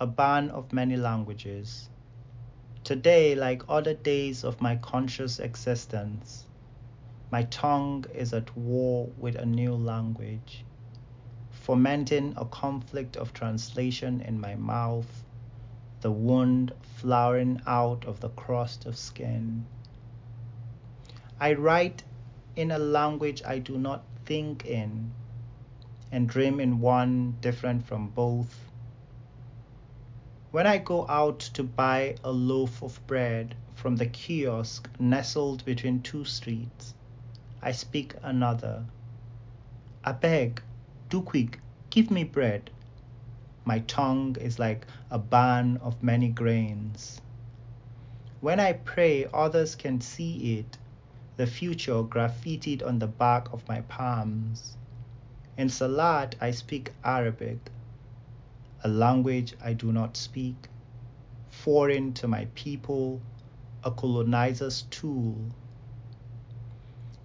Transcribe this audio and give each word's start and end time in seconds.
a 0.00 0.06
barn 0.06 0.48
of 0.50 0.72
many 0.72 0.96
languages. 0.96 1.88
Today, 2.84 3.34
like 3.34 3.62
other 3.68 3.94
days 3.94 4.44
of 4.44 4.60
my 4.60 4.76
conscious 4.76 5.40
existence, 5.40 6.46
my 7.30 7.42
tongue 7.44 8.04
is 8.14 8.32
at 8.32 8.56
war 8.56 9.08
with 9.18 9.34
a 9.34 9.44
new 9.44 9.74
language, 9.74 10.64
fomenting 11.50 12.32
a 12.36 12.44
conflict 12.44 13.16
of 13.16 13.32
translation 13.32 14.20
in 14.20 14.40
my 14.40 14.54
mouth, 14.54 15.24
the 16.00 16.12
wound 16.12 16.72
flowering 16.80 17.60
out 17.66 18.04
of 18.04 18.20
the 18.20 18.30
crust 18.30 18.86
of 18.86 18.96
skin. 18.96 19.66
I 21.40 21.54
write 21.54 22.04
in 22.54 22.70
a 22.70 22.78
language 22.78 23.42
I 23.44 23.58
do 23.58 23.76
not 23.76 24.04
think 24.24 24.64
in 24.64 25.12
and 26.10 26.28
dream 26.28 26.60
in 26.60 26.80
one 26.80 27.36
different 27.40 27.84
from 27.84 28.08
both. 28.08 28.70
When 30.50 30.66
I 30.66 30.78
go 30.78 31.06
out 31.08 31.40
to 31.40 31.62
buy 31.62 32.16
a 32.24 32.32
loaf 32.32 32.82
of 32.82 33.06
bread 33.06 33.54
from 33.74 33.96
the 33.96 34.06
kiosk 34.06 34.88
nestled 34.98 35.62
between 35.66 36.00
two 36.00 36.24
streets, 36.24 36.94
I 37.60 37.72
speak 37.72 38.14
another. 38.22 38.86
I 40.02 40.12
beg, 40.12 40.62
do 41.10 41.20
quick, 41.20 41.60
give 41.90 42.10
me 42.10 42.24
bread. 42.24 42.70
My 43.66 43.80
tongue 43.80 44.36
is 44.40 44.58
like 44.58 44.86
a 45.10 45.18
barn 45.18 45.76
of 45.82 46.02
many 46.02 46.30
grains. 46.30 47.20
When 48.40 48.58
I 48.58 48.72
pray, 48.72 49.26
others 49.34 49.74
can 49.74 50.00
see 50.00 50.60
it, 50.60 50.78
the 51.36 51.46
future 51.46 52.02
graffitied 52.02 52.82
on 52.82 53.00
the 53.00 53.06
back 53.06 53.52
of 53.52 53.68
my 53.68 53.82
palms. 53.82 54.78
In 55.58 55.68
Salat, 55.68 56.36
I 56.40 56.52
speak 56.52 56.94
Arabic, 57.04 57.70
a 58.84 58.88
language 58.88 59.54
I 59.60 59.72
do 59.72 59.92
not 59.92 60.16
speak, 60.16 60.68
foreign 61.50 62.12
to 62.14 62.28
my 62.28 62.46
people, 62.54 63.20
a 63.82 63.90
colonizer's 63.90 64.82
tool. 64.90 65.36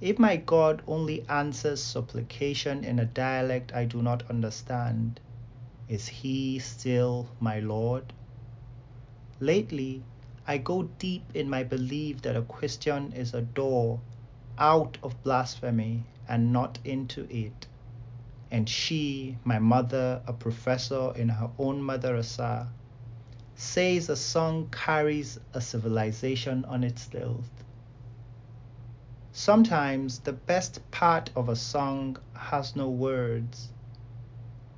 If 0.00 0.18
my 0.18 0.36
God 0.36 0.82
only 0.86 1.26
answers 1.28 1.82
supplication 1.82 2.84
in 2.84 2.98
a 2.98 3.04
dialect 3.04 3.72
I 3.74 3.84
do 3.84 4.02
not 4.02 4.22
understand, 4.30 5.20
is 5.88 6.06
he 6.08 6.58
still 6.58 7.28
my 7.40 7.60
Lord? 7.60 8.12
Lately, 9.40 10.02
I 10.46 10.58
go 10.58 10.84
deep 10.98 11.24
in 11.34 11.48
my 11.50 11.62
belief 11.62 12.22
that 12.22 12.36
a 12.36 12.42
Christian 12.42 13.12
is 13.12 13.34
a 13.34 13.42
door 13.42 14.00
out 14.58 14.98
of 15.02 15.22
blasphemy 15.22 16.04
and 16.28 16.52
not 16.52 16.78
into 16.84 17.26
it 17.30 17.66
and 18.50 18.68
she, 18.68 19.36
my 19.44 19.58
mother, 19.58 20.22
a 20.26 20.32
professor 20.32 21.12
in 21.16 21.28
her 21.28 21.50
own 21.58 21.82
madrasa, 21.82 22.68
says 23.54 24.08
a 24.08 24.16
song 24.16 24.68
carries 24.70 25.38
a 25.52 25.60
civilization 25.60 26.64
on 26.64 26.84
its 26.84 27.12
lilt. 27.12 27.44
Sometimes 29.32 30.20
the 30.20 30.32
best 30.32 30.90
part 30.90 31.30
of 31.36 31.48
a 31.48 31.56
song 31.56 32.16
has 32.34 32.74
no 32.74 32.88
words. 32.88 33.68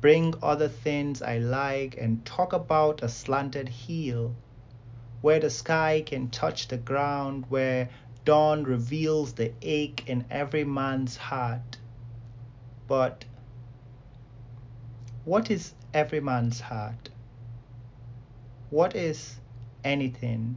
Bring 0.00 0.34
other 0.42 0.68
things 0.68 1.20
I 1.20 1.38
like 1.38 1.96
and 1.98 2.24
talk 2.24 2.52
about 2.52 3.02
a 3.02 3.08
slanted 3.08 3.68
hill 3.68 4.34
where 5.20 5.40
the 5.40 5.50
sky 5.50 6.02
can 6.06 6.30
touch 6.30 6.68
the 6.68 6.76
ground, 6.76 7.46
where 7.48 7.88
dawn 8.24 8.62
reveals 8.62 9.32
the 9.32 9.52
ache 9.62 10.04
in 10.06 10.24
every 10.30 10.64
man's 10.64 11.16
heart. 11.16 11.78
But 12.86 13.24
what 15.26 15.50
is 15.50 15.74
every 15.92 16.20
man's 16.20 16.60
heart? 16.60 17.10
What 18.70 18.94
is 18.94 19.40
anything? 19.82 20.56